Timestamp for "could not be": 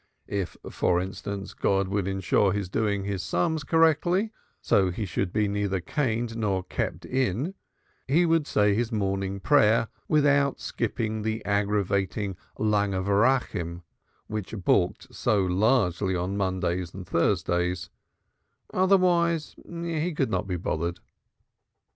20.15-20.57